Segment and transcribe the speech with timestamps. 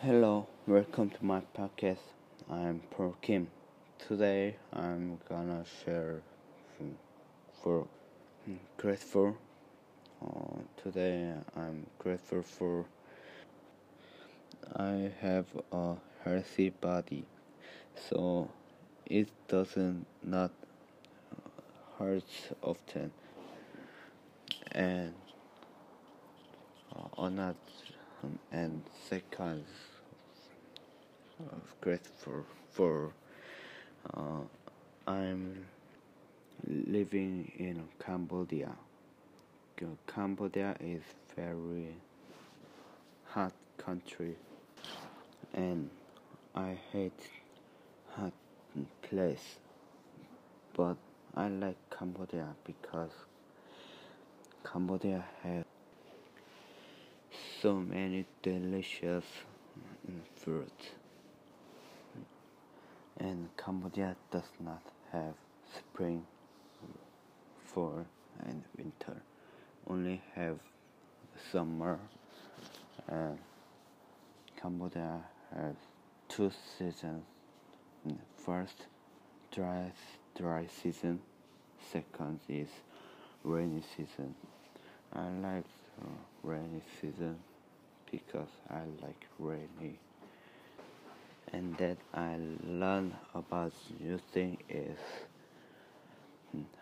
[0.00, 1.98] Hello, welcome to my podcast.
[2.50, 3.48] I'm Paul Kim.
[3.98, 6.22] Today I'm gonna share
[7.62, 7.86] for
[8.48, 9.36] mm, grateful.
[10.24, 12.86] Uh, today I'm grateful for
[14.76, 17.24] I have a healthy body,
[18.08, 18.48] so
[19.06, 20.52] it doesn't not
[21.98, 22.24] hurt
[22.62, 23.10] often,
[24.72, 25.14] and
[26.94, 27.56] uh, another
[28.22, 29.64] um, and second
[31.80, 33.12] grateful for
[34.14, 34.40] uh,
[35.06, 35.66] I'm
[36.66, 38.72] living in Cambodia.
[40.06, 41.02] Cambodia is
[41.36, 41.94] very
[43.26, 44.34] hot country
[45.54, 45.88] and
[46.54, 47.30] I hate
[48.10, 48.32] hot
[49.02, 49.56] place
[50.76, 50.96] but
[51.36, 53.12] I like Cambodia because
[54.64, 55.64] Cambodia has
[57.62, 59.24] so many delicious
[60.08, 60.90] mm, fruits.
[63.18, 64.82] and Cambodia does not
[65.12, 65.34] have
[65.76, 66.24] spring,
[67.66, 68.06] fall,
[68.46, 69.20] and winter.
[69.88, 70.58] Only have
[71.50, 71.98] summer.
[74.60, 75.20] Cambodia
[75.54, 75.74] has
[76.28, 77.24] two seasons.
[78.36, 78.86] First,
[79.50, 79.92] dry
[80.36, 81.20] dry season.
[81.92, 82.68] Second is
[83.44, 84.34] rainy season.
[85.12, 85.64] I like
[86.00, 86.08] uh,
[86.42, 87.36] rainy season
[88.10, 89.98] because I like rainy
[91.52, 92.36] and that I
[92.66, 94.98] learned about new thing is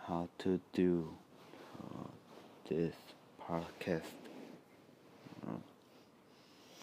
[0.06, 1.08] how to do
[1.82, 2.08] uh,
[2.68, 2.94] this
[3.40, 4.02] podcast.
[5.46, 5.58] Uh,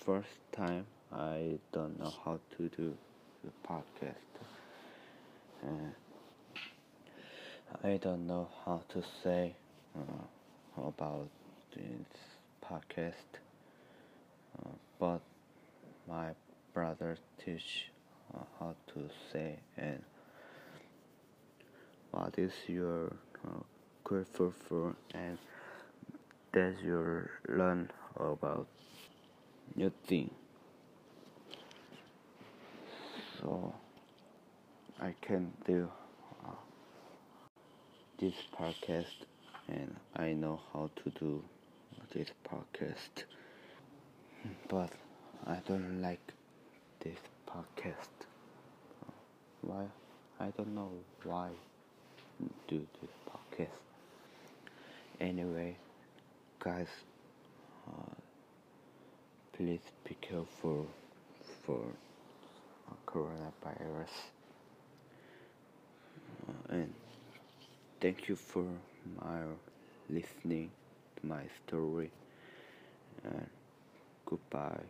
[0.06, 2.96] first time I don't know how to do
[3.44, 4.16] the podcast.
[5.64, 5.92] Uh,
[7.84, 9.56] I don't know how to say
[9.96, 11.30] uh, about
[11.76, 12.08] this
[12.64, 13.40] podcast,
[14.60, 14.70] uh,
[15.00, 15.22] but
[16.08, 16.30] my
[16.74, 17.90] brother teach
[18.34, 20.02] uh, how to say and
[22.12, 23.16] what is your
[23.48, 23.60] uh,
[24.04, 25.38] grateful for and
[26.52, 28.68] that you learn about
[29.76, 30.30] new thing?
[33.42, 33.74] So
[35.02, 35.90] I can do
[36.46, 36.52] uh,
[38.20, 39.26] this podcast
[39.68, 41.44] and I know how to do
[42.14, 43.26] this podcast
[44.68, 44.90] but
[45.46, 46.34] I don't like
[47.00, 48.14] this podcast.
[49.62, 49.86] Why?
[50.40, 50.92] I don't know
[51.24, 51.50] why
[52.68, 53.80] do this podcast.
[55.20, 55.76] Anyway,
[56.60, 56.88] guys,
[57.88, 58.16] uh,
[59.54, 60.88] please be careful
[61.66, 61.86] for
[62.90, 64.16] uh, coronavirus.
[66.48, 66.94] Uh, and
[68.02, 68.66] thank you for
[69.22, 69.44] my
[70.10, 70.72] listening
[71.24, 72.12] my story.
[73.24, 73.48] And
[74.26, 74.84] goodbye.